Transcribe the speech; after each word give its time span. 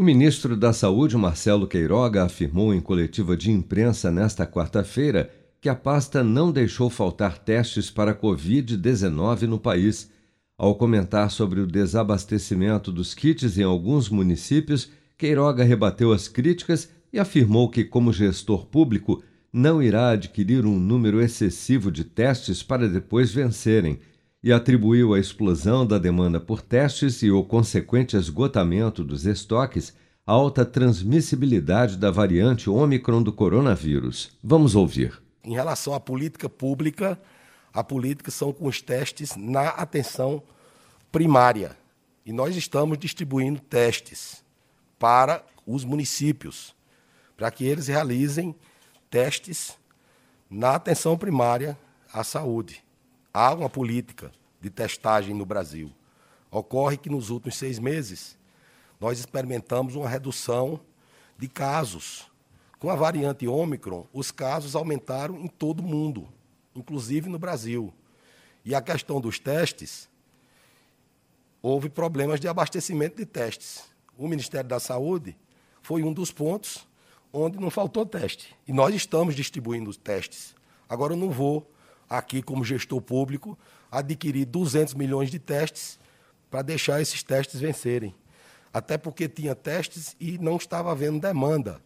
O 0.00 0.02
ministro 0.02 0.56
da 0.56 0.72
Saúde, 0.72 1.14
Marcelo 1.14 1.66
Queiroga, 1.66 2.24
afirmou 2.24 2.72
em 2.72 2.80
coletiva 2.80 3.36
de 3.36 3.50
imprensa 3.50 4.10
nesta 4.10 4.46
quarta-feira 4.46 5.30
que 5.60 5.68
a 5.68 5.74
pasta 5.74 6.24
não 6.24 6.50
deixou 6.50 6.88
faltar 6.88 7.36
testes 7.36 7.90
para 7.90 8.14
Covid-19 8.14 9.42
no 9.42 9.58
país. 9.58 10.10
Ao 10.56 10.74
comentar 10.74 11.30
sobre 11.30 11.60
o 11.60 11.66
desabastecimento 11.66 12.90
dos 12.90 13.12
kits 13.12 13.58
em 13.58 13.62
alguns 13.62 14.08
municípios, 14.08 14.90
Queiroga 15.18 15.64
rebateu 15.64 16.14
as 16.14 16.28
críticas 16.28 16.88
e 17.12 17.18
afirmou 17.18 17.68
que, 17.68 17.84
como 17.84 18.10
gestor 18.10 18.64
público, 18.64 19.22
não 19.52 19.82
irá 19.82 20.12
adquirir 20.12 20.64
um 20.64 20.80
número 20.80 21.20
excessivo 21.20 21.92
de 21.92 22.04
testes 22.04 22.62
para 22.62 22.88
depois 22.88 23.30
vencerem, 23.30 23.98
e 24.42 24.52
atribuiu 24.52 25.14
a 25.14 25.20
explosão 25.20 25.86
da 25.86 25.98
demanda 25.98 26.40
por 26.40 26.62
testes 26.62 27.22
e 27.22 27.30
o 27.30 27.44
consequente 27.44 28.16
esgotamento 28.16 29.04
dos 29.04 29.26
estoques 29.26 29.94
à 30.26 30.32
alta 30.32 30.64
transmissibilidade 30.64 31.96
da 31.96 32.10
variante 32.10 32.70
Ômicron 32.70 33.22
do 33.22 33.32
coronavírus. 33.32 34.30
Vamos 34.42 34.74
ouvir. 34.74 35.20
Em 35.44 35.52
relação 35.52 35.94
à 35.94 36.00
política 36.00 36.48
pública, 36.48 37.20
a 37.72 37.84
política 37.84 38.30
são 38.30 38.52
com 38.52 38.66
os 38.66 38.80
testes 38.80 39.36
na 39.36 39.68
atenção 39.68 40.42
primária. 41.12 41.76
E 42.24 42.32
nós 42.32 42.56
estamos 42.56 42.98
distribuindo 42.98 43.60
testes 43.60 44.42
para 44.98 45.44
os 45.66 45.84
municípios, 45.84 46.74
para 47.36 47.50
que 47.50 47.64
eles 47.64 47.88
realizem 47.88 48.54
testes 49.10 49.78
na 50.48 50.74
atenção 50.74 51.16
primária 51.16 51.76
à 52.12 52.22
saúde. 52.24 52.82
Há 53.32 53.54
uma 53.54 53.70
política 53.70 54.32
de 54.60 54.70
testagem 54.70 55.34
no 55.34 55.46
Brasil. 55.46 55.92
Ocorre 56.50 56.96
que 56.96 57.08
nos 57.08 57.30
últimos 57.30 57.56
seis 57.56 57.78
meses 57.78 58.36
nós 59.00 59.18
experimentamos 59.18 59.94
uma 59.94 60.08
redução 60.08 60.80
de 61.38 61.48
casos. 61.48 62.30
Com 62.78 62.90
a 62.90 62.96
variante 62.96 63.46
Ômicron, 63.46 64.06
os 64.12 64.30
casos 64.30 64.74
aumentaram 64.74 65.38
em 65.38 65.46
todo 65.46 65.80
o 65.80 65.86
mundo, 65.86 66.28
inclusive 66.74 67.28
no 67.28 67.38
Brasil. 67.38 67.92
E 68.64 68.74
a 68.74 68.80
questão 68.80 69.20
dos 69.20 69.38
testes, 69.38 70.08
houve 71.62 71.88
problemas 71.88 72.40
de 72.40 72.48
abastecimento 72.48 73.16
de 73.16 73.26
testes 73.26 73.90
o 74.20 74.28
Ministério 74.28 74.68
da 74.68 74.78
Saúde 74.78 75.34
foi 75.80 76.02
um 76.02 76.12
dos 76.12 76.30
pontos 76.30 76.86
onde 77.32 77.58
não 77.58 77.70
faltou 77.70 78.04
teste. 78.04 78.54
E 78.68 78.72
nós 78.72 78.94
estamos 78.94 79.34
distribuindo 79.34 79.88
os 79.88 79.96
testes. 79.96 80.54
Agora, 80.86 81.14
eu 81.14 81.16
não 81.16 81.30
vou, 81.30 81.66
aqui 82.10 82.42
como 82.42 82.64
gestor 82.64 83.00
público, 83.00 83.56
adquirir 83.90 84.44
200 84.44 84.94
milhões 84.94 85.30
de 85.30 85.38
testes 85.38 85.98
para 86.50 86.62
deixar 86.62 87.00
esses 87.00 87.22
testes 87.22 87.60
vencerem. 87.60 88.12
Até 88.74 88.98
porque 88.98 89.28
tinha 89.28 89.54
testes 89.54 90.16
e 90.20 90.36
não 90.38 90.56
estava 90.56 90.90
havendo 90.90 91.20
demanda. 91.20 91.80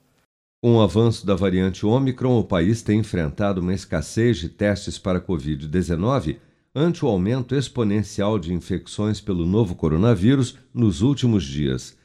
Com 0.63 0.77
o 0.77 0.81
avanço 0.81 1.27
da 1.27 1.35
variante 1.35 1.85
Ômicron, 1.85 2.39
o 2.39 2.45
país 2.45 2.81
tem 2.81 3.01
enfrentado 3.01 3.61
uma 3.61 3.75
escassez 3.75 4.39
de 4.39 4.49
testes 4.49 4.99
para 4.99 5.21
Covid-19 5.21 6.39
ante 6.75 7.05
o 7.05 7.09
aumento 7.09 7.55
exponencial 7.55 8.39
de 8.39 8.53
infecções 8.53 9.21
pelo 9.21 9.47
novo 9.47 9.75
coronavírus 9.75 10.59
nos 10.73 11.03
últimos 11.03 11.45
dias. 11.45 11.97